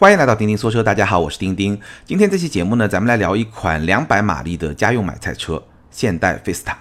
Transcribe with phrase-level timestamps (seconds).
[0.00, 1.78] 欢迎来到钉钉说车，大家好，我是钉钉。
[2.06, 6.78] 今天这期节目呢，咱们来聊一款两百马力的家用买菜车——现代菲斯塔。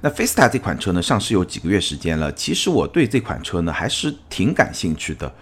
[0.00, 2.32] 那菲斯塔这款车呢，上市有几个月时间了。
[2.32, 5.32] 其实我对这款车呢，还是挺感兴趣的。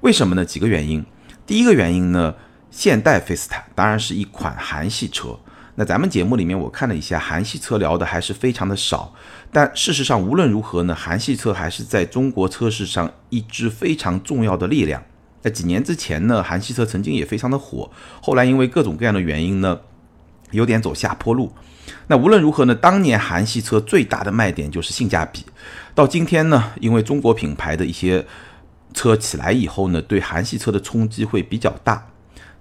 [0.00, 0.42] 为什么呢？
[0.42, 1.04] 几个原因。
[1.46, 2.34] 第一个原因呢，
[2.70, 5.38] 现代菲斯塔当然是一款韩系车。
[5.74, 9.12] 那咱们节目里面我看了一下，韩系车聊的还是非常的少。
[9.52, 15.02] 但事实上，无论如何呢，韩系车还是在中国车市上一支非常重要的力量。
[15.40, 17.90] 在几年之前呢，韩系车曾经也非常的火，
[18.20, 19.80] 后来因为各种各样的原因呢，
[20.50, 21.52] 有点走下坡路。
[22.06, 25.44] 那无论如何呢，当年韩系车最大的卖点就是性价比。
[25.94, 28.24] 到今天呢，因为中国品牌的一些
[28.92, 32.06] 车起来以后呢，对韩系车的冲击会比较大。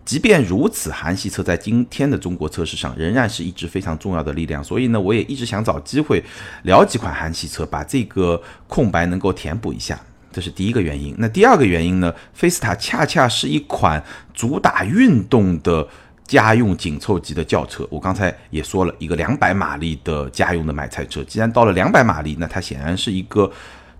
[0.05, 4.63] 即便如此，韩系车在今天的中国车市上仍然是一支非常重要的力量。
[4.63, 6.23] 所以呢，我也一直想找机会
[6.63, 9.99] 聊几款韩系车，把这个空白能够填补一下。
[10.39, 11.13] 这是第一个原因。
[11.17, 12.13] 那第二个原因呢？
[12.33, 14.01] 菲斯塔恰恰是一款
[14.33, 15.85] 主打运动的
[16.25, 17.85] 家用紧凑级的轿车。
[17.89, 21.21] 我刚才也说了一个两百马力的家用的买菜车。
[21.25, 23.51] 既然到了两百马力，那它显然是一个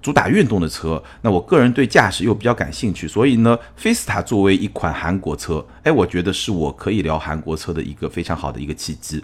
[0.01, 1.03] 主打运动的车。
[1.23, 9.21] 那我个人对驾驶又比较感兴趣，所以呢，菲斯塔作为一款韩国车，哎，我觉得是我可以聊韩国车的一个非常好的一个契机。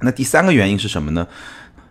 [0.00, 1.26] 那第三个原因是什么呢？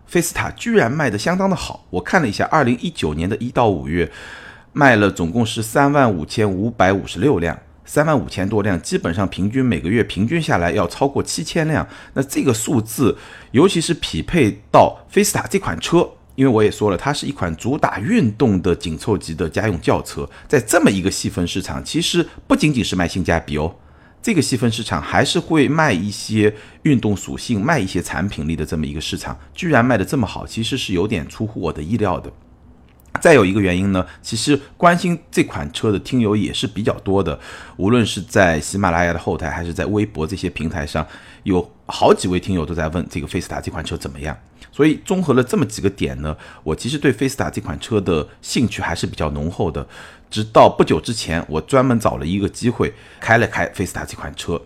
[0.08, 4.12] 菲斯塔居然卖的相当的好，我看了一下，二零一九年的一到五月，
[4.72, 11.88] 卖了总共是三万五千五百五十六辆，三万五千多辆，基本上平均每个月平均下来要超过七千辆。
[12.14, 13.18] 那这个数字，
[13.52, 23.76] 尤其是匹配到菲斯塔这款车，因为我也说了，它是一款主打运动的紧凑级的家用轿车，在这么一个细分市场，其实不仅仅是卖性价比哦。
[24.26, 32.34] 这个细分市场还是会卖一些运动属性、卖一些产品力的这么一个市场，居然卖的这么好，其实是有点出乎我的意料的。
[33.22, 37.40] 再有一个原因呢，其实关心这款车的听友也是比较多的，
[37.78, 41.06] 无论是在喜马拉雅的后台，还是在微博这些平台上，
[41.44, 44.36] 有好几位听友都在问这个菲斯塔这款车怎么样。
[44.76, 49.88] 所以综合了这么几个点呢，我其实对菲斯塔这款车的兴趣还是比较浓厚的。
[50.30, 54.62] 直到不久之前，我专门找了一个机会开了开菲斯塔这款车。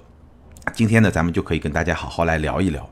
[0.74, 2.90] 今天呢，咱们就可以跟大家好好来聊一聊。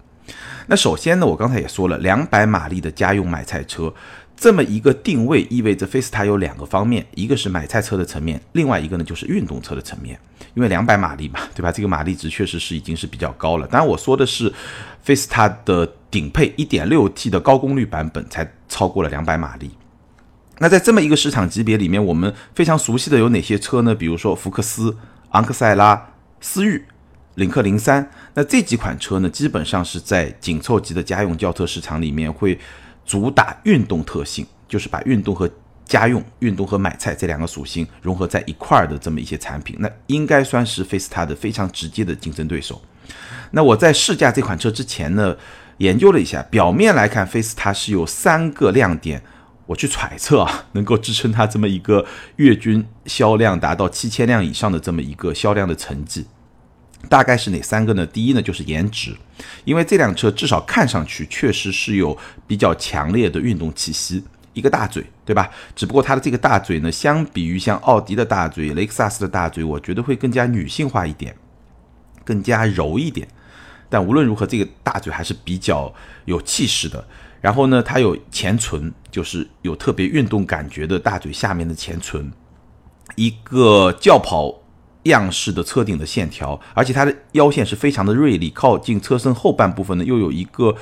[0.68, 3.92] 那首先呢，我刚才也说了，两百马力的家用买菜车，
[4.36, 10.19] 这么一个定位意味着菲斯塔有两个方面，一个是买菜车的层面，另外一个呢就是运动车的层面。
[10.53, 11.72] 因为两百马力嘛，对吧？
[11.72, 13.66] 这个马力值确实是已经是比较高了。
[13.66, 14.53] 当然，我说的是
[15.02, 19.72] 菲斯塔的顶配 1.6T 的高功率版本才超过了两百马力。
[20.59, 23.94] 那在这么一个市场级别里面，我们非常熟悉的有哪些车呢？
[23.94, 24.97] 比如说福克斯、
[25.29, 26.84] 昂克赛拉、思域、
[27.35, 28.09] 领克零三。
[28.34, 32.57] 那这几款车呢，基本上是在紧凑级的家用轿车市场里面会
[33.06, 35.47] 主打运动特性，就是把运动和
[35.85, 39.75] 家用、运动和买菜这两个属性融合在一块儿的这么一些产品。
[39.79, 42.81] 那应该算是菲斯塔的非常直接的竞争对手。
[43.51, 45.38] 那我在试驾这款车之前呢，
[45.78, 49.22] 研究了一下，表面来看，菲斯它是有三个亮点。
[49.68, 52.06] 我去揣测啊，能够支撑它这么一个
[52.38, 56.26] 月均销量达到七千辆以上的这么一个销量的成绩，
[57.10, 58.06] 大概是哪三个呢？
[58.06, 59.14] 第一呢，就是颜值，
[59.66, 62.18] 因为这辆车至少看上去确实是有
[62.48, 64.24] 比较强烈的运动气息，
[64.54, 65.50] 一个大嘴，对吧？
[65.76, 71.36] 只不过它的这个大嘴呢，相比于像奥迪的大嘴、雷克萨斯的大嘴，我觉得会更加女性化一点，
[72.24, 73.28] 更加柔一点。
[73.90, 75.94] 但无论如何，这个大嘴还是比较
[76.25, 77.06] 有气势的。
[77.40, 82.31] 然后呢，它有前唇，就是有特别运动感觉的大嘴下面的前唇，
[83.16, 84.53] 一个轿跑
[85.03, 90.75] 样式的车顶的线条，而且它的腰线是非常的锐利，靠近车身后半部分呢，又有一个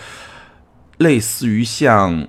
[0.97, 2.25] 类似于像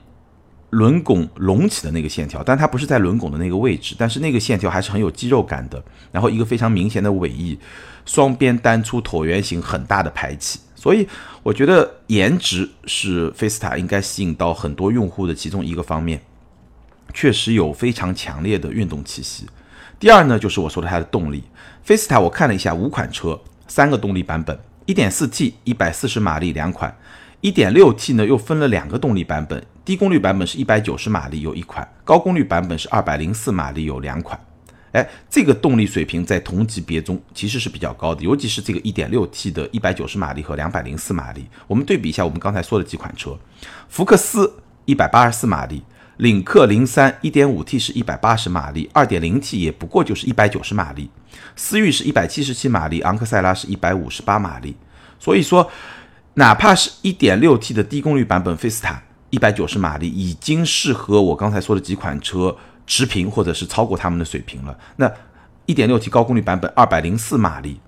[0.71, 5.83] 轮拱隆起的那个线条，但它不是在轮拱的那个位置，但是那个线条还是很有肌肉感的。
[6.11, 7.59] 然后一个非常明显的尾翼，
[8.05, 10.59] 双边单出椭圆形很大的排气。
[10.87, 11.09] 所以
[11.43, 16.21] 我觉得颜值是菲斯塔应该吸引到很多用户的其中一个方面，
[17.13, 19.49] 确实有非常强烈的运动气息。
[19.99, 21.43] 第二呢，就是我说的它的动力。
[21.83, 24.57] 菲斯塔我看了一下，五款车，三个动力版本
[24.87, 26.97] ，1.4T 140马力两款
[27.43, 34.41] ，1.6T 呢又分了两个动力版本，低功率版本是一百九十马力有一款，高功率版本是二百零四马力有两款。
[34.93, 41.47] 哎，这个动力水平在同级别中其实是比较高的，尤其是这个 1.6T 的190马力和204马力。
[41.67, 43.39] 我们对比一下，我们刚才说的几款车，
[43.89, 45.83] 福克斯184马力，
[46.17, 51.11] 领克零三 1.5T 是180马力，2.0T 也不过就是190马力，
[51.57, 54.77] 思域是177马力，昂克赛拉是158马力。
[55.19, 55.71] 所以说，
[56.35, 59.03] 哪怕是一点六 T 的低功率版本菲斯塔
[59.33, 62.57] 190马力，已经是和我刚才说的几款车。
[62.87, 64.79] 持平或者是超过他们的水平了。
[64.97, 65.11] 那
[65.67, 67.81] 1.6T 高功率版本204马力。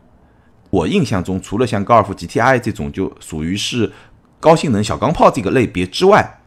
[0.70, 3.90] 我印象中，除了像高尔夫 GTI 这种就属于是
[4.38, 6.40] 高性能小钢炮这个类别之外，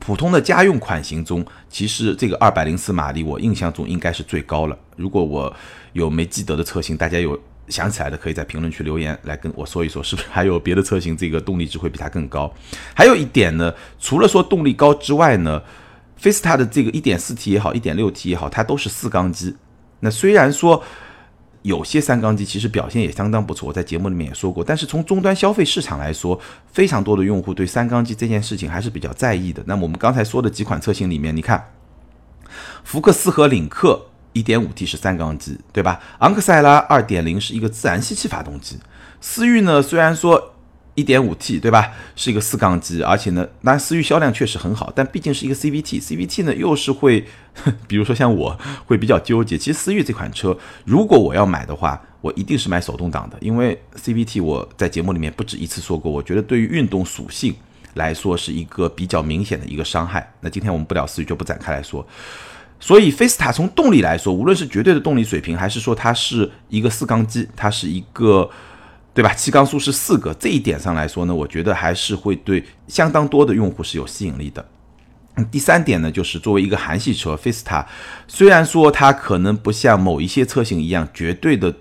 [0.00, 4.76] 普通的家用款型中，其实这个204马力，我印象中应该是最高了。
[4.96, 5.54] 如果我
[5.92, 7.38] 有没记得的车型，大家有
[7.68, 12.52] 想起来的，可以在评论区留言来跟我说一说，是不是还有别的车型，这个动力值会比它更高？
[12.92, 15.62] 还有一点呢，除了说动力高之外呢，
[16.16, 19.56] 菲斯塔的这个 1.4T 也好，1.6T 也好，它都是四缸机。
[20.00, 20.82] 那虽然说，
[21.62, 24.62] 有些三缸机其实表现也相当不错，我在节目里面也说过。
[24.62, 26.40] 但是从终端消费市场来说，
[26.72, 29.62] 非常多的用户对三缸机这件事情还是比较在意的。
[29.66, 31.72] 那么我们刚才说的几款车型里面，你看，
[32.84, 36.00] 福克斯和领克 1.5T 是三缸机，对吧？
[36.18, 38.78] 昂克赛拉2.0是一个自然吸气发动机，
[39.20, 40.53] 思域呢虽然说。
[40.94, 41.92] 一点五 T 对吧？
[42.14, 47.26] 是一个四缸机，而且呢，那思域销量确实很好，但毕竟是一个 CVT，CVT 呢又是会，
[47.88, 48.56] 比如说像我
[48.86, 49.58] 会比较纠结。
[49.58, 57.52] 其实思域这款车，如果我要买的话，我一定是买手动挡的，因为 CVT 我在节目里面不止一次说过，我觉得对于运动属性
[57.94, 60.32] 来说是一个比较明显的一个伤害。
[60.40, 62.06] 那今天我们不聊思域，就不展开来说。
[62.78, 68.48] 所以菲斯塔从动力来说，无论是绝对的动力水平，还是说它是一个四缸机，它是一个。
[69.14, 69.32] 对吧？
[69.32, 74.66] 气缸数是四个，这一点上来说呢，我觉得还是会对相当多的用户是有吸引力的。
[75.50, 77.86] 第三点呢，就是作为一个韩系车，菲斯塔
[78.26, 81.72] 虽然说它可能不像某一些车型一样绝对的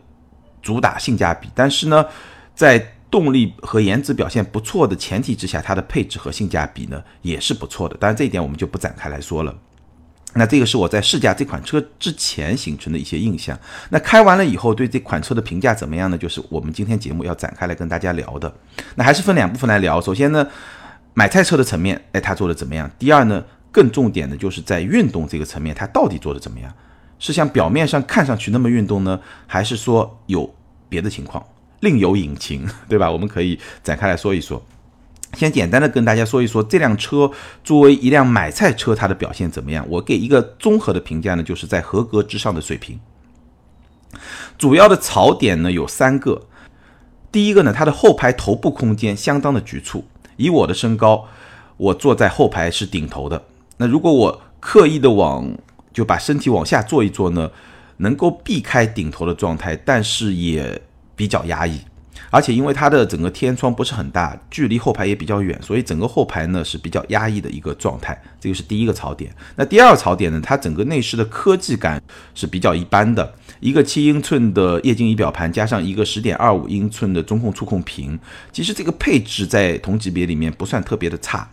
[0.61, 2.05] 主打性价比，但是呢，
[2.53, 7.97] 在动力和颜值表现不错的前提之下，它的配置和性价比呢也是不错的。
[7.99, 9.55] 当然这一点我们就不展开来说了。
[10.35, 13.57] 那这个是我在试驾这款车之前形成的一些印象。
[13.89, 16.17] 那开完了以后，对这款车的评价怎么样呢？
[16.17, 18.51] 就是我们今天节目要展开来跟大家聊的。
[18.95, 20.01] 那还是分两部分来聊。
[20.01, 20.47] 首先呢，
[21.13, 22.89] 买菜车的层面，哎，它做的怎么样？
[22.97, 26.73] 第二呢，更重点的就是在运动这个层面，它到底做的怎么样？
[27.19, 30.51] 是像表面上看上去那么运动呢，还是说有
[30.89, 31.45] 别的情况，
[31.81, 33.09] 另有隐情， 对吧？
[33.09, 34.61] 我们可以展开来说一说。
[35.33, 37.29] 先简单的跟大家说一说这辆车
[37.63, 39.85] 作为一辆买菜车，它的表现怎么样？
[39.89, 42.99] 我给一个综合的评价呢，就是在合格之上的水平。
[44.57, 46.43] 主要的槽点呢有三个，
[47.31, 50.05] 第一个呢，它的后排头部空间相当的局促。
[50.37, 51.25] 以我的身高，
[51.77, 53.43] 我坐在后排是顶头的。
[53.77, 55.57] 那如果我刻意的往
[55.91, 57.49] 就把身体往下坐一坐呢，
[57.97, 60.81] 能够避开顶头的状态，但是也
[61.15, 61.81] 比较压抑。
[62.29, 68.19] 而且因为它的整个天窗不是很大，距离后排也比较远，所以整个后排呢是比较压抑的一个状态。
[68.39, 69.33] 这个是第一个槽点。
[69.55, 72.01] 那第二个槽点呢，它整个内饰的科技感
[72.33, 73.33] 是比较一般的。
[73.59, 78.19] 一个七英寸的液晶仪表盘，加上一个十点二五英寸的中控触控屏，
[78.51, 81.49] 其实这个配置在同级别里面不算特别的差。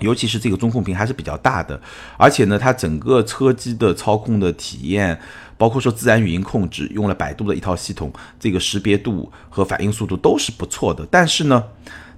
[0.00, 1.80] 尤其是这个中控屏还是比较大的，
[2.16, 5.18] 而且呢，它整个车机的操控的体验。
[5.56, 11.06] 包括说自然语音控制，用了百度的一套系统，这个识别度和反应速度都是不错的。
[11.10, 11.64] 但是呢，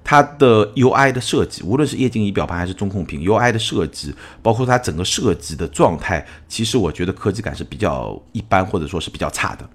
[0.03, 9.69] 它的 UI 的设计，无论是液晶仪表盘还是中控屏，UI 的设计，包括它整个设计的状态，其实我觉得科技感是比较一般，或者说是比较差的。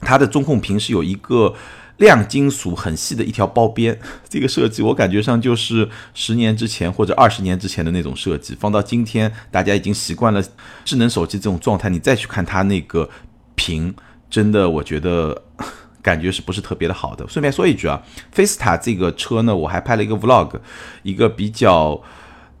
[0.00, 1.54] 它的中控屏是有一个。
[1.98, 3.98] 亮金属很细的一条包边，
[4.28, 8.56] 这个设计我感觉上就是十年之前或者二十年之前的那种设计。
[8.58, 10.42] 放到今天，大家已经习惯了
[10.84, 13.08] 智能手机这种状态，你再去看它那个
[13.56, 13.94] 屏，
[14.30, 15.42] 真的我觉得
[16.00, 17.26] 感觉是不是特别的好的。
[17.28, 18.00] 顺便说一句啊，
[18.30, 20.58] 菲斯塔这个车呢，我还拍了一个 vlog，
[21.02, 22.00] 一个比较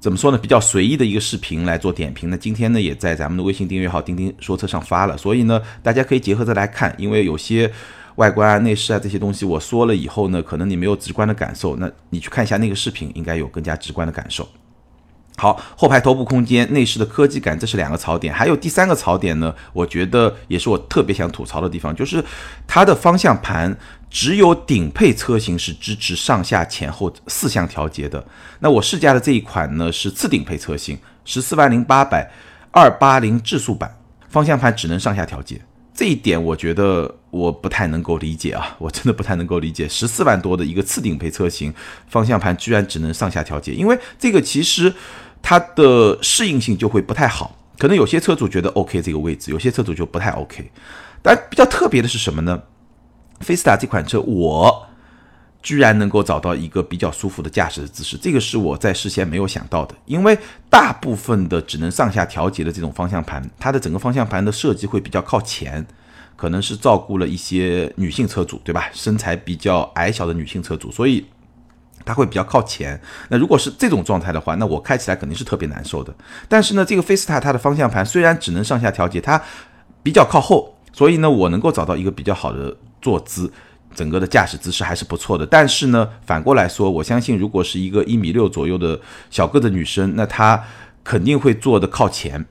[0.00, 2.28] 怎么说呢，比较随意的一个视频来做点评。
[2.28, 7.70] 那今天呢，也在咱们的微信订阅号“钉钉说车”上发了，所以呢，大家可以结合着来看，因为有些。
[8.18, 14.48] 外观啊、内饰啊这些东西，我说了以后呢，可能你没有直观的感受，那你去看一下那个视频，应该有更加直观的感受。
[15.36, 18.34] 好，后排头部空间、内饰的科技感，这是两个槽点。
[18.34, 22.22] 还有第三个槽点呢，我觉得也是我特别想吐槽的地方，就是
[22.66, 23.78] 它的方向盘
[24.10, 28.26] 只有顶配车型是支持上下前后四项调节的。
[28.58, 32.28] 那我试驾的这一款呢是次顶配车型，十四万零八百
[32.72, 33.96] 二八零智速版，
[34.28, 35.60] 方向盘只能上下调节。
[35.98, 41.74] 这一点我觉得我不太能够理解啊， 我真的不太能够理解，十四万多的一个次顶配车型，
[42.06, 44.94] 方向盘居然只能上下调节，因为这个其实
[45.42, 50.70] 它的适应性就会不太好，可能有些车主觉得 OK 这个位置，有些车主就不太 OK。
[51.20, 52.62] 但比较特别的是什么呢？
[53.40, 54.86] 菲斯塔这款车我。
[55.62, 59.94] 居然能够找到一个比较舒服的驾驶的姿势，这个是我在事先没有想到的。
[60.06, 60.38] 因为
[60.70, 65.84] 大部分的只能上下调节的这种方向盘，它的整个方向盘的设计会比较靠前，
[66.36, 68.88] 可能是照顾了一些女性车主，对吧？
[68.92, 71.26] 身材比较矮小的女性车主，所以
[72.04, 72.98] 它会比较靠前。
[73.28, 76.14] 那如果是这种状态的话，那我开起来肯定是特别难受的。
[76.48, 79.42] 但是呢，这个菲斯塔它的方向盘虽然只能上下调节，它
[80.04, 83.52] 比较靠后，所以呢，我能够找到一个比较好的坐姿，
[83.98, 85.44] 整个的驾驶姿势还是不错的。
[85.44, 90.62] 但是呢，反过来说，我相信如果是一个一米六左右的小个子女生，那她
[91.02, 92.46] 肯定会坐的靠前。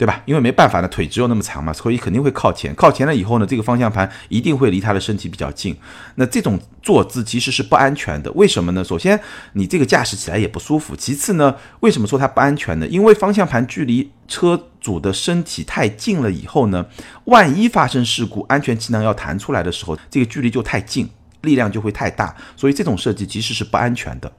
[0.00, 0.22] 对吧？
[0.24, 2.74] 因为没办法呢，腿只有那么长嘛，所以肯定会靠前。
[2.74, 5.76] 靠前了以后呢，这个方向盘一定会离他的身体比较近。
[6.14, 8.32] 那这种坐姿其实是不安全的。
[8.32, 8.82] 为什么呢？
[8.82, 9.20] 首先，
[9.52, 10.96] 你这个驾驶起来也不舒服。
[10.96, 12.86] 其次呢，为什么说它不安全呢？
[12.88, 16.86] 因为方向盘距离车主的身体太近了以后呢，
[17.24, 21.06] 万一发生事故，安全气囊要弹出来的时候，这个距离就太近，
[21.42, 22.34] 力量就会太大。
[22.56, 24.32] 所以这种设计其实是不安全的。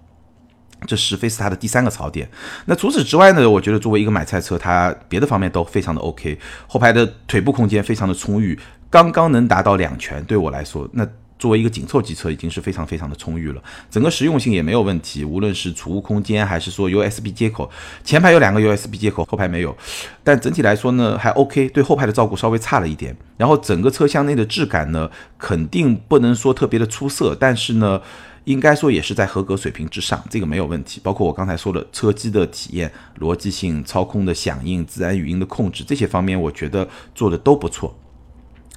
[0.87, 2.27] 这是菲斯塔的第三个槽点。
[2.65, 3.47] 那除此之外呢？
[3.47, 6.37] 我觉得作为一个买菜车，它别的方面都非常的 OK。
[6.67, 8.59] 后排的腿部空间非常的充裕，
[8.89, 11.07] 刚刚能达到两拳，对我来说，那
[11.37, 13.61] 作为一个紧凑级车已经是非常非常的充裕了。
[13.89, 17.69] 整个实用性也没有问题，无论是储物空间还是说 USB 接口，
[18.03, 19.75] 前排有两个 USB 接口，后排没有。
[20.23, 21.69] 但整体来说呢，还 OK。
[21.69, 23.15] 对后排的照顾稍微差了一点。
[23.37, 28.01] 然后整个车厢内的质感呢，肯定不能说特别的出色，但是呢。
[28.45, 30.99] 应该说也是在合格水平之上，这个没有问题。
[31.03, 37.95] 包括我刚才说的车机的体验、逻辑性、操控的响应、自然语音的控制这些方面，我觉得做的都不错。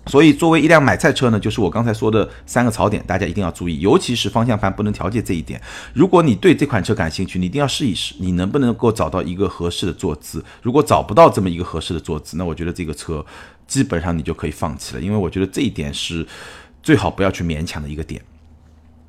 [0.06, 5.58] 所以作为一辆买菜车呢，就是我刚才说的三个槽点，大家一定要注意，尤其是方向盘不能调节这一点。
[5.94, 10.44] 如果你对这款车感兴趣，你一定要试一试，你能不能够找到一个合适的坐姿。
[10.60, 13.24] 如果找不到这么一个合适的坐姿，那我觉得这个车
[13.66, 16.26] 基本上你就可以放弃了，因为我觉得这一点是
[16.82, 18.20] 最好不要去勉强的一个点。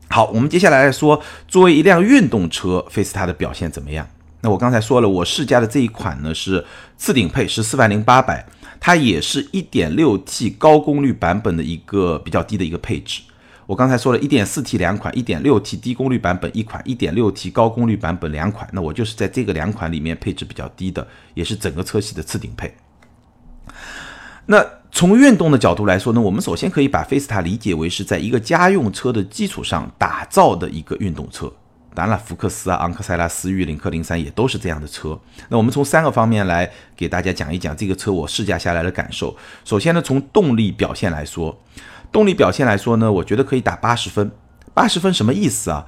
[0.09, 4.07] 好，我们接下来来说，作为一辆运动车，菲斯塔的表现怎么样？
[4.41, 6.63] 那我刚才说了，我试驾的这一款呢是
[6.97, 8.45] 次顶配，十四万零八百，
[8.79, 13.21] 它也是一点六 T 高功率版本的一个比较低的一个配置。
[13.65, 22.71] 我刚才说了一点四 T 两款，一点六 T 低功率版本一款，一点六 T 高功率版本两款，那我就是在这个两款里面配置比较低的，也是整个车系的次顶配。
[24.45, 24.63] 那
[24.95, 31.51] 从运动的角度来说呢，我们首先可以把菲斯塔理解为是在一个家用车的基础上打造的一个运动车。
[31.93, 35.19] 当然了，福克斯啊、昂克赛拉、思域、领克零三也都是这样的车。
[35.49, 39.35] 那我们从三个方面来给大家讲一讲这个车我试驾下来的感受。
[39.65, 41.61] 首先呢，从动力表现来说，
[42.09, 44.31] 动力表现来说呢，我觉得可以打八十分。
[44.73, 45.85] 八十分什么意思啊？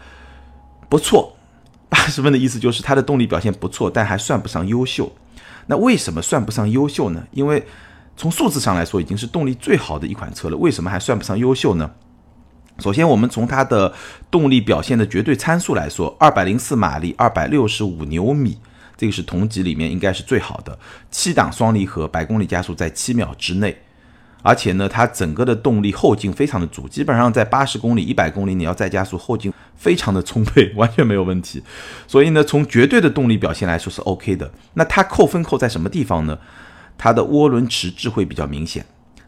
[0.89, 1.37] 不错。
[1.87, 5.09] 八十分的意思就是它的动力表现不错，但还算不上优秀。
[5.67, 7.25] 那为什么算不上优秀呢？
[7.31, 7.65] 因为
[8.17, 10.57] 从数字上来说，已经是动力最好的一款车了。
[10.57, 11.91] 为什么还算不上优秀呢？
[12.79, 13.93] 首先，我们从它的
[14.29, 18.57] 动力表现的绝对参数来说，二百零四马力，二百六十五牛米，
[18.97, 20.77] 这个是同级里面应该是最好的。
[21.09, 23.77] 七档双离合，百公里加速在七秒之内。
[24.43, 31.61] 而且呢，它整个的动力后劲非常的足，基本上在八十公里、一百公里你要再加速，后劲非常的充沛，完全没有问题。
[32.07, 34.51] 所以呢，从绝对的动力表现来说是 OK 的。
[34.75, 36.37] 那它扣分扣在什么地方呢？
[36.97, 38.85] 它的涡轮迟滞会比较明显，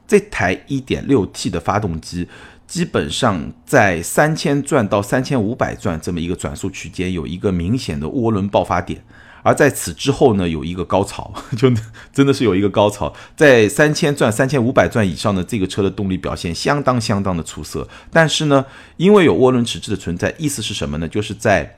[0.08, 2.28] 这台 1.6T 的发动机
[2.68, 9.04] 基本上在三千转到三千五百转这么一个转速区间有一个明显的涡轮爆发点，
[9.42, 11.72] 而在此之后呢有一个高潮， 就
[12.14, 18.66] 真的是有一个高潮，在三千转、三千五百转以上的这个车的动力表现相当相当的出色，但是呢，
[18.98, 21.08] 因为有涡轮迟滞的存在，意思是什么呢？
[21.08, 21.78] 就是在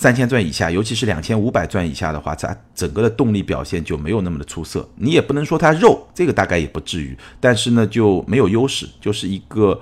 [0.00, 4.88] 三千转以下，尤其是两千五百转以下的话，它整个的动力表现就没有那么的出色。
[4.94, 9.80] 你也不能说它肉，这个大概也不至于，但是呢就没有优势，就是一个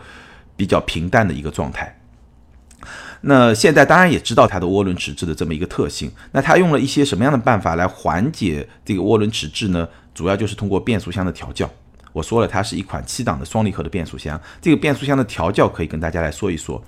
[0.56, 2.00] 比较平淡的一个状态。
[3.20, 9.86] 那现在当然也知道它的涡轮迟滞的这么一个特性，那它用了一些什么样的办法来缓解这个涡轮迟滞呢？
[10.14, 11.70] 主要就是通过变速箱的调教。
[12.14, 16.82] 我说了，它是一款七档的双离合的变速箱，这个变速箱的调教可以跟大家来说一说。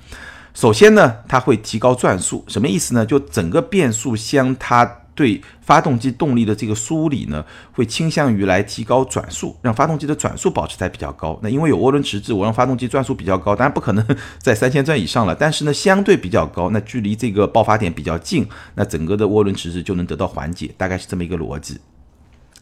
[0.59, 3.07] 首先呢，它会提高转速，什么意思呢？
[3.07, 4.85] 就整个变速箱它
[5.15, 11.39] 对发动机动力的这个梳理呢，会倾向于来提高转速，让发动机的转速保持在比较高。
[11.45, 14.05] 那因为有涡轮迟滞，我让发动机转速比较高，当然不可能
[14.41, 21.79] 在 三千转以上了，但是呢，相对比较高，那距离这个爆发点比较近，那整个的涡轮迟滞就能得到缓解，大概是这么一个逻辑。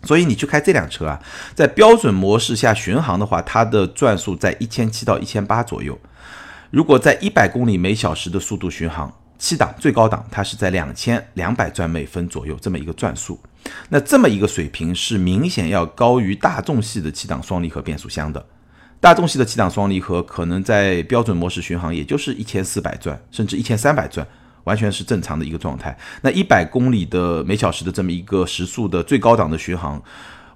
[0.02, 1.18] 所以你去开这辆车啊，
[1.54, 5.98] 在标准模式下巡航的话，它的转速在一千七到一千八左右。
[6.76, 13.40] 如果在一百公里每小时的速度巡航，七档最高档，它是在两千两百转每分左右这么一个转速，
[13.88, 18.44] 那这么一个水平是明显要高于大众系的七档双离合变速箱的。
[19.00, 24.26] 大众系的七档双离合可能在标准模式巡航也就是一千四百转，甚至一千三百转，
[24.64, 25.96] 完全是正常的一个状态。
[26.20, 30.02] 那一百公里的每小时的这么一个时速的最高档的巡航，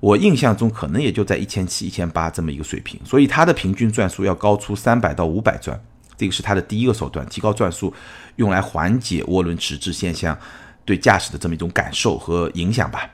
[0.00, 5.80] 我印象中可能也就在一千七、一千八这么一个水平，所以它的平均转速要高出三百到五百转。
[6.20, 7.94] 这个是它的第一个手段，提高转速，
[8.36, 10.38] 用来缓解涡轮迟滞现象
[10.84, 13.08] 对驾驶的这么一种感受和影响吧。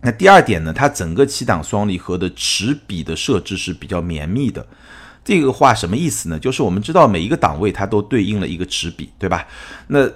[0.00, 4.66] 那第二点呢，它整个七档双离合的齿比的设置是比较绵密的。
[5.22, 6.38] 这个话什么意思呢？
[6.38, 9.46] 就是我们知道每一个档位它都对应了一个齿比，对吧？
[9.88, 10.10] 那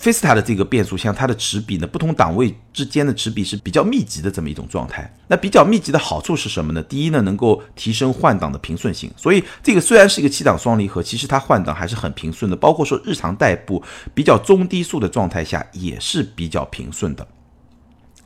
[0.00, 5.14] 菲斯塔的这个变速箱，它的齿比呢，不同档位之间的齿比是比较密集的这么一种状态。
[5.28, 6.82] 那比较密集的好处是什么呢？
[6.82, 9.12] 第一呢，能够提升换挡的平顺性。
[9.14, 12.56] 所以这个虽然是一个七档双离合，其实它换挡还是很平顺的。
[12.56, 13.82] 包括说日常代步
[14.14, 17.28] 比较中低速的状态下，也是比较平顺的。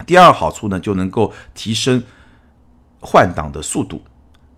[0.07, 2.00] 第二好处呢，就能够提升
[3.00, 4.00] 换挡的速度。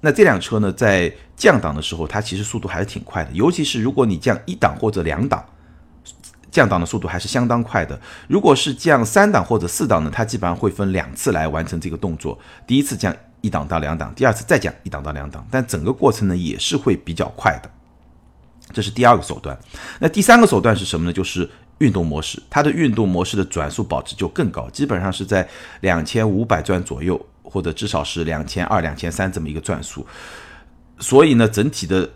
[0.02, 5.42] 那这辆车呢，在降档的时候，它其实速度还是挺快的，尤其是如果你降一档或者两档。
[6.50, 8.00] 降档的速度还是相当快的。
[8.28, 12.38] 如果是降三档或者四档呢，它基本上会分两次来完成这个动作。
[12.66, 17.70] 第一次降一档到两档，第二次再降一档到两档，但整个过程呢也是会比较快的。
[18.72, 19.58] 这是第二个手段。
[19.98, 21.12] 那第三个手段是什么呢？
[21.12, 21.48] 就是
[21.78, 22.42] 运动模式。
[22.48, 25.48] 它的运动模式的转速保值就更高，基本上是在
[25.80, 30.06] 两千五百转左右，或者至少是两千二、两千三这么一个转速。
[30.98, 32.08] 所以呢，整体的。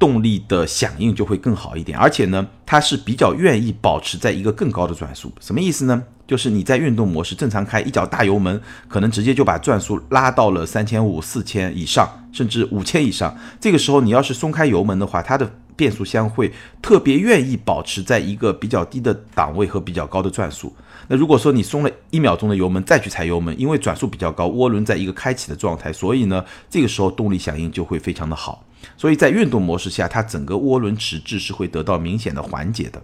[0.00, 5.30] 动力的响应就会更好一点，而且呢，它是比较愿意保持在一个更高的转速。
[5.40, 6.02] 什么意思呢？
[6.26, 13.36] 就是你在运动模式正常开，一脚大油门，可能直接就把转速拉到了三千五、四千以上，甚至五千以上。
[13.60, 20.70] 这个时候你要是松开油门的话，它的变速箱会特别愿意保持在一个比较低的档位和比较高的转速。
[21.08, 28.62] 那如果说你松了一秒钟的油门再去踩油门，因为转速比较高，涡轮在一个开启的状态，所以呢，这个时候动力响应就会非常的好。
[28.98, 33.02] 所以在运动模式下，它整个涡轮迟滞是会得到明显的缓解的。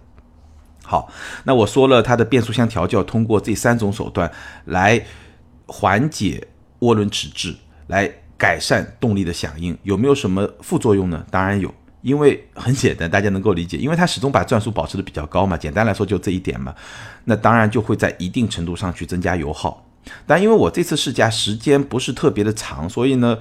[0.83, 1.11] 好，
[1.45, 4.31] 那我说了它的变速箱调教，通过这三种手段
[4.65, 5.03] 来
[5.65, 6.47] 缓解
[6.81, 7.55] 涡轮迟滞，
[7.87, 8.07] 来
[8.37, 11.25] 改善动力的响应，有没有什么副作用呢？
[11.31, 15.57] 当然有，因为很简单，大家能够理解，因为它始终把转速保持的比较高嘛。
[15.57, 16.73] 简单来说就这一点嘛，
[17.25, 19.85] 那当然就会在一定程度上去增加油耗。
[20.25, 23.37] 但因为我这次试驾时间不是特别的长，所以呢。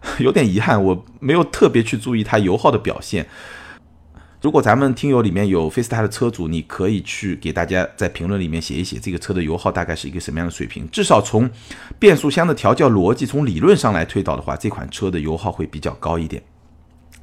[0.20, 3.26] 有点遗憾，我没有特别去注意它油耗的表现。
[4.40, 10.88] 如果咱们听友里面有菲斯塔的车主，你可以去给大家在评论里面写一写这个车的油耗大概是一个什么样的水平。
[10.92, 11.50] 至少从
[11.98, 16.40] 变速箱的调教逻辑，从理论上来推导的话，这款车的油耗会比较高一点。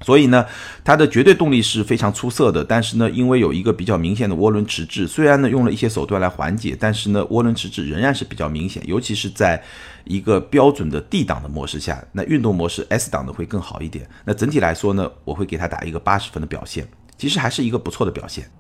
[0.02, 0.46] 所以呢，
[0.84, 9.64] 它的绝对动力是非常出色的，但是呢，因为有一个比较明显的涡轮迟滞，虽然呢用了一些手段来缓解，但是呢涡轮迟滞仍然是比较明显，尤其是在
[10.04, 14.08] 一个标准的 D 档的模式下，那运动模式 S 档的会更好一点。
[14.26, 18.52] 那整体来说呢，我会给它打一个八十分的表现，其实还是一个不错的表现。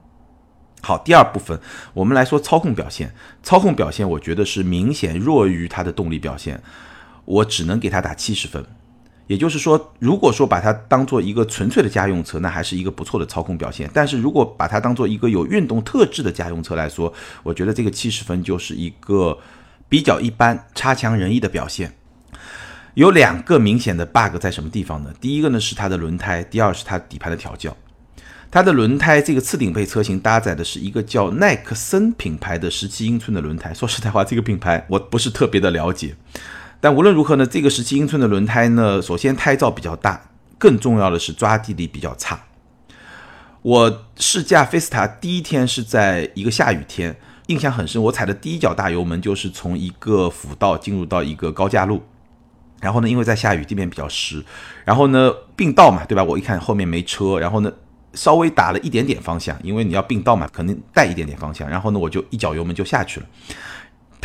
[0.82, 1.60] 好，第二部分
[1.93, 6.63] 我们来说操控表现，操控表现我觉得是明显弱于它的动力表现，
[7.26, 8.65] 我只能给它打七十分。
[9.28, 13.90] 也就是说，如果说把它当做一个纯粹的家用车，那还是一个不错的操控表现。
[13.94, 17.12] 但是如果把它当做一个有运动特质的家用车来说，
[17.42, 19.38] 我觉得这个七十分就是一个
[19.90, 21.96] 比较一般、差强人意的表现。
[22.94, 25.12] 有两个明显的 bug 在什么地方呢？
[25.20, 27.76] 第一个呢是它的轮胎，第二是它底盘的调教。
[28.52, 33.74] 它的轮胎这个次顶配车型搭载的是一个叫耐克森品牌的十七英寸的轮胎。
[33.74, 36.16] 说实在话，这个品牌我不是特别的了解。
[36.86, 42.39] 但无论如何呢，这个十七英寸的轮胎呢，首先胎噪比较大，更重要的是抓地力比较差。
[43.63, 47.17] 我试驾菲斯塔第一天是在一个下雨天，
[47.48, 48.00] 印象很深。
[48.04, 52.04] 我踩的第一脚大油门就是从一个辅道进入到一个高架路，
[52.80, 54.45] 然后呢，因为在下雨，地面比较湿，
[54.84, 56.24] 然后呢并道嘛，对吧？
[56.24, 57.74] 我一看后面没车，然后呢
[58.13, 63.26] 稍微打了一点点方向，因为你要并道嘛，肯定带一点点方向，然后呢我就一脚油门就下去了。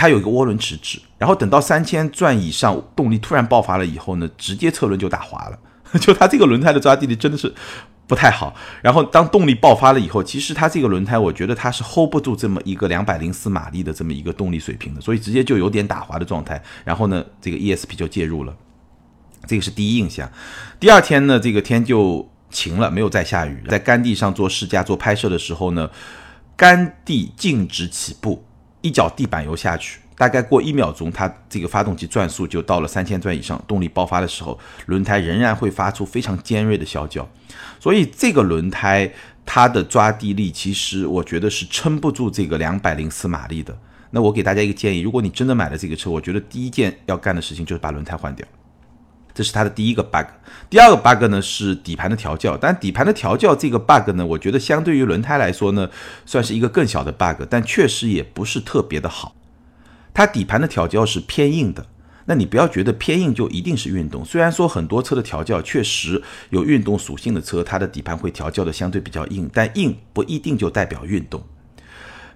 [0.01, 5.59] 它有一个涡轮迟滞，然后等到三千转以上，动力突然爆发了以后呢，直接车轮就打滑了。
[6.01, 7.53] 就它这个轮胎的抓地力真的是
[8.07, 8.57] 不太好。
[8.81, 16.63] 然后当动力爆发了以后，其实它这个轮胎，我觉得它是 hold 不住这么一个两百零四马力的这么一个动力水平的，所以直接就有点打滑的状态。
[16.83, 18.57] 然后呢，这个 ESP 就介入了，
[19.47, 20.33] 这个是第一印象。
[20.79, 23.63] 第二天呢，这个天就晴了，没有再下雨。
[23.69, 25.91] 在干地上做试驾、做拍摄的时候呢，
[26.57, 28.47] 干地静止起步。
[28.83, 37.29] 一脚地板油下去，大概过一秒钟，它这个发动机转速就到了三千转以上，动力爆发的时候，轮胎仍然会发出非常尖锐的啸叫。
[37.79, 39.11] 所以这个轮胎
[39.45, 43.77] 它的抓地力，其实我觉得是撑不住这个两百零四马力的。
[44.11, 48.47] 那我给大家一个建议，如果你真的买了这个车，我觉得第一件要干的事情就是把轮胎换掉。
[49.41, 50.27] 这是它的第一个 bug，
[50.69, 55.89] 第二个 bug 呢是底盘的调教，但底盘的调教这个 bug 呢，我觉得相对于轮胎来说呢，
[56.27, 59.35] 算是一个更小的 bug，但确实也不是特别的好。
[60.13, 61.87] 它底盘的调教是偏硬的，
[62.27, 71.43] 那你不要觉得偏硬就一定是运动，虽然说很多车的调教确实有运动属性的车，它的底盘会调教的相对比较硬，但硬不一定就代表运动。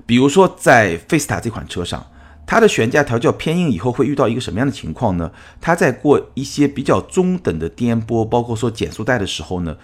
[0.07, 2.07] 比如说在菲斯塔这款车上。
[2.47, 5.33] 它的悬架调教偏硬以后会遇到一个什么样的情况呢？
[5.61, 9.77] 它在过一些比较中等的颠簸，包括说减速带的时候呢，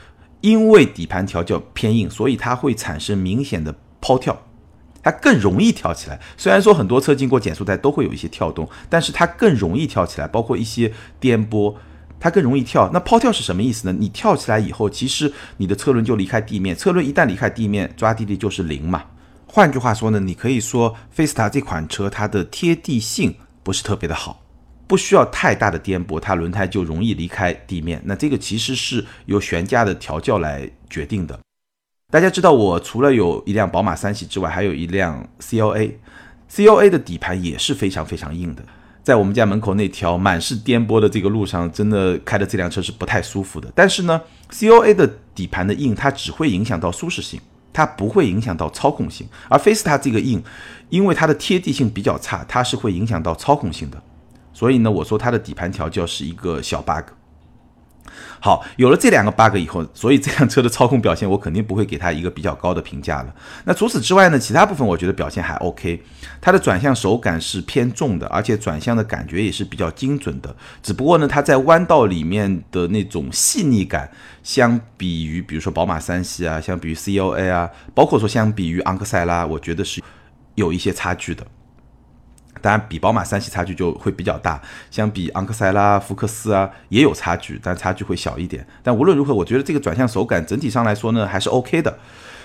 [0.43, 4.39] 因为底盘调教偏硬，所以它会产生明显的抛跳，
[5.03, 6.21] 它更容易跳起来。
[6.37, 11.75] 虽然说很多车经过减速带都会有一些跳动，但是它更容易跳起来，包括一些颠簸，
[12.21, 12.91] 它更容易跳。
[12.93, 13.97] 那抛跳是什么意思呢？
[13.99, 19.03] 你跳起来以后，其实你的车轮就离开地面，车轮一旦离开地面，抓地力就是零嘛。
[19.53, 23.35] 换句话说呢，你可以说菲斯塔这款车它的贴地性
[23.65, 24.41] 不是特别的好，
[24.87, 28.01] 不需要太大的颠簸，它轮胎就容易离开地面。
[28.05, 31.37] 那这个其实是由悬架的调教来决定的。
[32.13, 38.63] 大家知道，我除了有一辆宝马三系之外，还有一辆 CLA，CLA 的底盘也是非常非常硬的。
[39.03, 43.69] 在我们家门口那条满是颠簸的这个路上，真的开的这辆车是不太舒服的。
[43.75, 44.21] 但是呢
[44.53, 47.41] ，CLA 的底盘的硬，它只会影响到舒适性。
[47.73, 50.43] 它不会影响到操控性，而菲斯塔这个硬，
[50.89, 54.03] 因为它的贴地性比较差，它是会影响到操控性的。
[54.53, 57.13] 所以呢，我说它的底盘调教是一个小 bug。
[58.41, 63.35] 好，有了这两个 bug 以后，所以这辆车的操控表现我肯定不会给它一个比较高的评价了。
[63.65, 66.03] 那除此之外呢，其他部分我觉得表现还 OK。
[66.41, 70.55] 它的转向手感是偏重的，而且转向的感觉也是比较精准的。
[70.83, 74.11] 只不过呢，它在弯道里面的那种细腻感，
[74.43, 80.03] 相比于比如说宝马三系啊，相比于 CLA 啊，包括说相比于昂克赛拉，我觉得是
[80.55, 81.47] 有一些差距的。
[82.61, 88.67] 当然，比宝马三系差距就会比较大，相比昂克赛拉、福克斯啊也有差距，但差距会小一点。
[88.83, 91.99] 但无论如何，我觉得这个转向手感整体上来说呢还是 OK 的。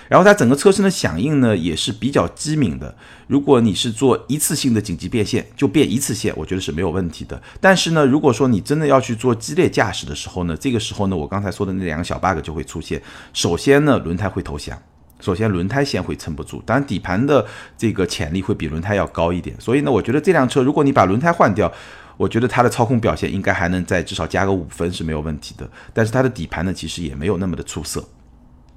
[0.08, 2.94] 然后它整个车身的响应呢也是比较机敏的。
[3.26, 7.42] 如果你是做一次性的紧急变线，就变一次线，我觉得是没有问题的。
[7.60, 13.02] 但是呢，如果说你真的要去做激烈驾驶的时候呢，这个时候呢，我刚才说的那两个小 bug 就会出现。
[13.32, 14.80] 首先呢，轮胎会投降。
[15.20, 17.44] 首先，轮胎线会撑不住，当然底盘的
[17.76, 21.72] 这个潜力会比轮胎要高一点，所以呢，我觉得这辆车如果你把轮胎换掉，
[22.16, 25.68] 我觉得它的操控表现应该还能再至少加个五分是没有问题的。
[25.92, 28.04] 但是它的底盘呢，其实也没有那么的出色，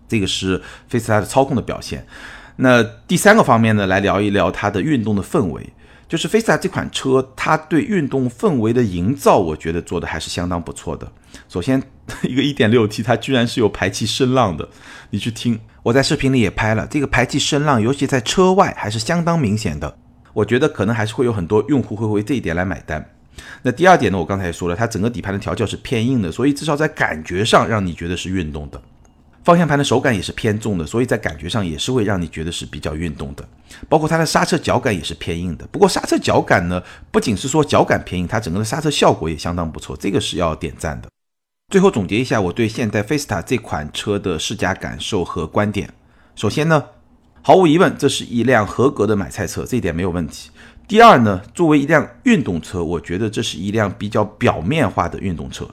[0.07, 2.05] 这个是菲斯塔的操控的表现。
[2.55, 5.69] 那第三个方面呢，来聊一聊它的运动的氛围。
[6.09, 11.09] 就是菲斯塔这款车，它对运动氛围的营造，我觉得做的还是相当不错的。
[11.47, 11.79] 首先，
[12.23, 14.67] 一个 1.6T，它居然是有排气声浪的，
[15.11, 19.97] 你去听，我在视频里也拍了，这个排气声浪，尤其在车外还是相当明显的。
[20.33, 23.03] 我觉得可能还是会有很多用户会为这一点来买单。
[23.63, 28.79] 那第二点呢，我刚才也说了，它整个底盘的调教是偏硬的，所以至少在感觉上让你觉得是运动的。
[29.43, 33.43] 方向盘的手感也是偏重的，所以在感觉上也是会让你觉得是比较运动的。
[33.89, 35.65] 包括它的刹车脚感也是偏硬的。
[35.71, 41.09] 不过刹车脚感呢，不仅是说脚感偏硬，它整个的刹车效果也相当不错，这个是要点赞的。
[41.69, 45.93] 最后总结一下我对现代菲斯塔这款车的试驾感受和观点。
[46.35, 46.83] 首先呢，
[47.43, 50.49] 毫无疑问，这是一辆合格的买菜车，这一点没有问题。
[50.87, 55.67] 第二呢，作为一辆运动车，我觉得这是一辆比较表面化的运动车。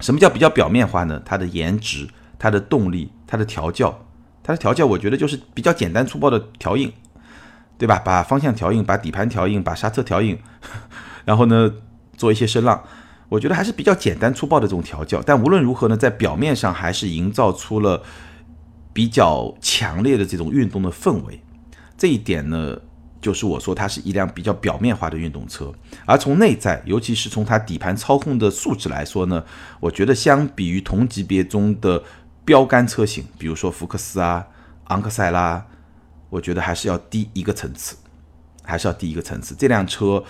[0.00, 1.22] 什么叫比较表面化呢？
[1.24, 2.08] 它的颜值。
[2.38, 4.06] 它的动力，它的调教，
[4.42, 6.92] 它的调教，我觉得就是比较简单粗暴的调硬，
[7.78, 7.98] 对吧？
[8.04, 10.38] 把方向调硬，把底盘调硬，把刹车调硬，
[11.24, 11.72] 然后呢，
[12.14, 12.84] 做一些声浪，
[13.28, 15.22] 我觉得还是比较简单粗暴的这种调教。
[15.22, 18.02] 但无论如何呢，在表面上还是营造出了
[18.92, 21.42] 比较强烈的这种运动的氛围。
[21.98, 22.78] 这一点呢，
[23.20, 25.72] 就是我说它是一辆比较表面化的运动车。
[26.04, 29.44] 而从内在，尤其是从它底盘操控的素质来说呢，
[29.80, 32.02] 我觉得相比于同级别中的
[32.44, 34.46] 标杆车型，比如说福克斯啊、
[34.84, 35.66] 昂克赛拉，
[36.30, 37.96] 我觉得还是要低一个层次，
[38.62, 39.54] 还是要低一个层次。
[39.54, 40.22] 这辆车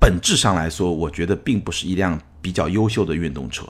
[0.00, 3.66] 本质上来说，我觉得并不是一辆比较优秀的运动车。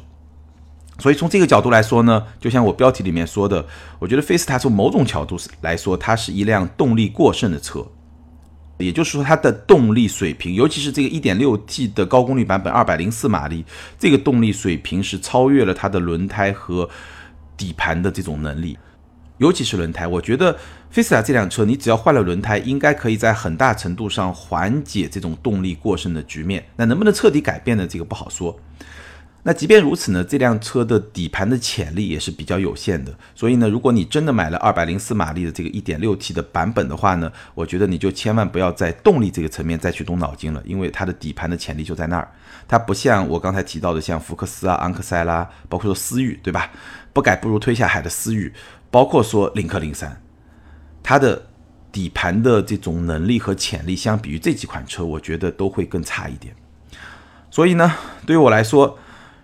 [0.99, 3.67] 所以从这个角度来说呢，就像我标题里面说的，
[3.99, 7.85] 我觉得菲斯塔从某种角度来说，它是一辆动力过剩的车。
[8.79, 13.67] 也就是说，它的动力水平，尤其是这个 1.6T 的高功率版本，204马力，
[13.99, 16.89] 这个动力水平是超越了它的轮胎和。
[17.57, 18.79] 底盘的这种能力，
[19.41, 20.55] 尤其是轮胎，我觉得
[20.91, 26.63] 菲斯塔这辆车，你只要换了轮胎，应该可以在很大程度上缓解这种动力过剩的局面。
[26.77, 27.87] 那能不能彻底改变呢？
[27.87, 28.61] 这个不好说。
[29.43, 33.11] 那即便如此呢，这辆车的底盘的潜力也是比较有限的。
[33.35, 42.29] 所以呢，如果你真的买了204马力的这个 1.6T 的版本的话呢，我觉得你就千万不要在动力这个层面再去动脑筋了，因为它的底盘的潜力就在那儿。
[42.69, 46.71] 它不像我刚才提到的，像福克斯啊、昂克赛拉，包括说思域，对吧？
[47.13, 48.53] 不改不如推下海的思域，
[48.91, 50.21] 包括说领克零三，
[51.03, 51.47] 它的
[51.93, 56.55] 底盘的这种能力和潜力，相比于这几款车，我觉得都会更差一点。
[57.51, 57.93] 所以呢，
[58.27, 58.99] 对于我来说，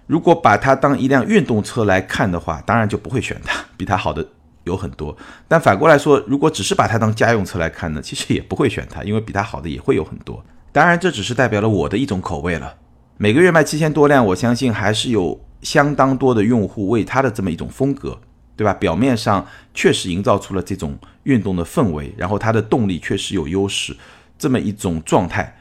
[0.06, 4.24] 如果把它当一辆运动车来看的话，当然就不会选它， 比它好的
[4.64, 5.16] 有很多。
[5.48, 10.44] 但反过来说，如果只是把它当家用车来看呢，其实也不会选它，因为比它好的也会有很多。
[10.72, 12.76] 当然，这只是代表了我的一种口味了。
[13.16, 18.20] 每个月卖七千多辆，我相信还是有相当多的用户为它的这么一种风格，
[18.56, 18.72] 对吧？
[18.74, 23.94] 表面上确实营造出了这种运动的氛围，然后它的动力确实有优势，
[24.38, 25.56] 这么一种状态，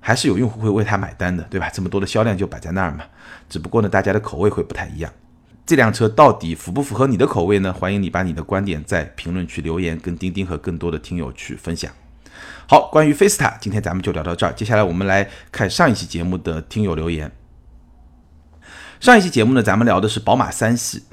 [0.00, 1.70] 还是有用户会为它买单的，对吧？
[1.70, 3.04] 这么多的销量就摆在那儿嘛。
[3.48, 5.12] 只不过呢，大家的口味会不太一样。
[5.64, 7.72] 这辆车到底符不符合你的口味呢？
[7.72, 11.92] 欢迎你把你的观点在评论区留言，跟钉钉和更多的听友去分享。
[12.68, 14.52] 好，关于菲斯塔，今天咱们就聊到这儿。
[14.52, 17.30] 接下来我们来看上一期节目的听友留言。
[18.98, 21.04] 上一期节目呢，咱们聊的是宝马三系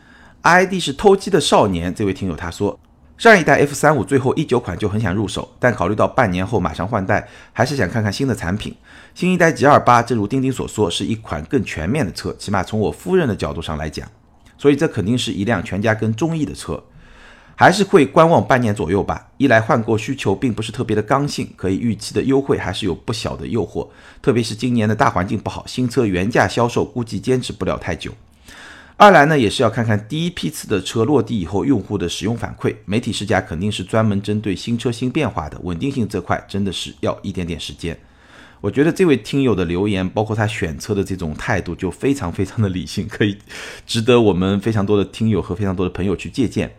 [0.41, 1.93] ，ID 是偷鸡的少年。
[1.93, 2.79] 这位听友他说，
[3.17, 8.75] 上一代 F 三五最后一九款就很想入手，但考虑到半年后马上换代，还是想看看新的产品。
[9.13, 14.07] 新一代 G 二八，正如钉钉所说，是一款更全面的车，起码从我夫人的角度上来讲，
[14.57, 16.81] 所以这肯定是一辆全家更中意的车。
[17.55, 19.27] 还是会观望半年左右吧。
[19.35, 23.85] 一来换购需求并不是特别的刚性，可以预期的优惠还是有不小的诱惑。
[24.21, 28.13] 特别是今年的大环境不好，新车原价销售估计坚持不了太久。
[29.01, 32.75] 二来呢，也是要看看第一批次的车落地以后用户的使用反馈。
[32.83, 37.97] 媒体试驾肯定是专门针对新车新变化的，稳定性这块真的是要一点点时间。
[38.59, 43.37] 我觉得这位听友的留言，包括他选车的这种态度，就非常非常的理性，可以
[43.87, 46.69] 值得我们非常多的听友和非常多的朋友去借鉴。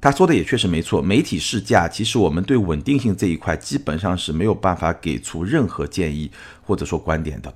[0.00, 7.54] 他说的也确实没错，媒体试驾，其实我们对稳定性这一块基本上是没有办法给出任何建议或者说观点的。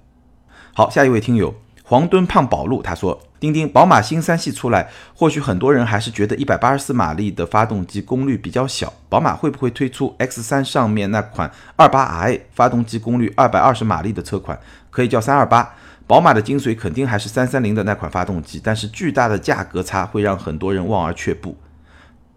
[0.73, 1.53] 好，下一位听友
[1.85, 14.59] 黄墩胖宝路，他说：钉钉，宝马新三系出来，或许很多人还是觉得一百八十四马力的发动机功率比较小，宝马会不会推出 X 三上面那款二八 i 发动机功率二百二十马力的车款，
[14.91, 15.75] 可以叫三二八？
[16.07, 21.57] 宝马的精髓肯定还是三三零的那款发动机，但是巨大的价格差会让很多人望而却步。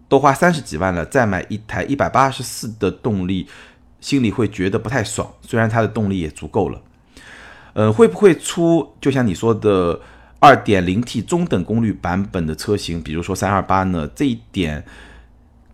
[0.07, 3.47] 都花三十几万了，再买一台一百八十四的动力，
[3.99, 5.27] 心里会觉得不太爽。
[5.41, 6.79] 虽然它的动力也足够了，
[7.75, 9.99] 呃，会不会出就像你说的
[10.39, 14.09] 二点零 T 中等功率版本的车型，比如说三二八呢？
[14.15, 14.83] 这一点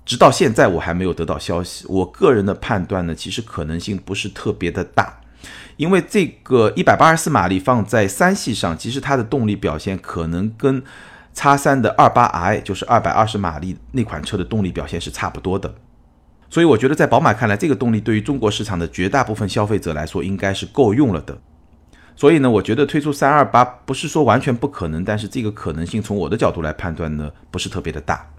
[0.03, 1.85] 直到现在我还没有得到消息。
[1.87, 5.21] 我个人的判断呢，其实可能性不是特别的大，
[5.77, 10.83] 因为这个一百八十四马力放在三系上，其实它的动力表现可能跟。
[11.33, 15.73] 叉三的二八 i 就是二百二十马力那款车的动力表现是差不多的，
[16.49, 21.39] 所以我觉得在宝马看来，这个动力对于中国市场的绝大部分消费者来说应该是够用了的。
[22.21, 28.29] 所以呢，我觉得推出三二八不是说完全不可能，但是这个可能性从我的角度来判断呢，不是特别的大。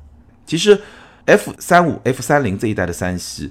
[0.46, 0.80] 其实
[1.26, 3.50] F 三五、F 三零这一代的三系。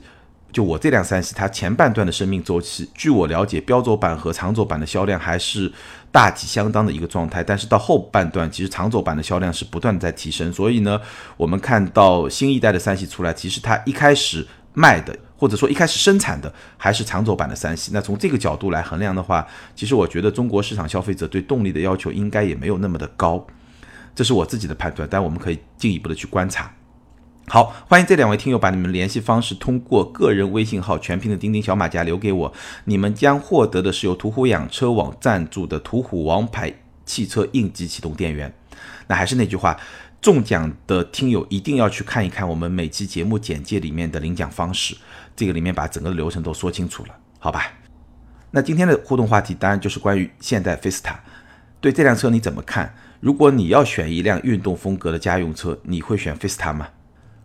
[0.54, 5.70] 就我这辆三系，它前半段的生命周期，据我了解，标轴版和长轴版的销量还是
[6.13, 7.44] 大体相当的一个状态。
[7.44, 10.54] 但是到后半段，其实长轴版的销量是不断在提升。
[10.54, 10.98] 所以呢，
[11.36, 17.89] 我们看到新一代的三系出来，其实它一开始卖的，或者说一开始生产的，还是长轴版的三系。
[17.91, 19.43] 那从这个角度来衡量的话，
[19.75, 23.43] 其实我觉得中国市场消费者对动力的要求应该也没有那么的高，
[24.13, 25.10] 这是我自己的判断。
[25.10, 26.71] 但我们可以进一步的去观察。
[27.47, 32.54] 好，欢迎这两位听友把你们联系方式通过个人微信号全屏的钉钉小马甲留给我，
[32.86, 36.71] 你们将获得的是由途虎养车网赞助的途虎王牌
[37.04, 38.54] 汽车应急启动电源。
[39.08, 39.75] 那还是那句话，
[40.22, 44.96] 中奖的听友一定要去看一看我们每期节目简介里面的领奖方式，
[45.36, 47.74] 这个里面把整个流程都说清楚了，好吧？
[48.52, 51.20] 那今天的互动话题当然就是关于现代菲斯塔，
[51.80, 52.94] 对这辆车你怎么看？
[53.20, 56.88] 如果你要选一辆运动风格的家用车，你会选菲斯塔吗？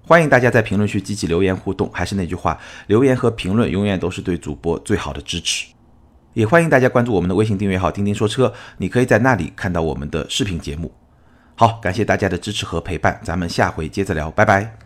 [0.02, 1.90] 欢迎大家在评论区积极留言互动。
[1.94, 2.58] 还是那句话，
[2.88, 5.66] 留言和评论永远都是对主播最好的支持。
[6.34, 10.92] 也欢迎大家关注我们的微信订阅号“钉钉说车”，你可以在那里看到我们的视频节目。
[11.56, 14.85] 好，感谢大家的支持和陪伴，咱们下回接着聊，拜拜。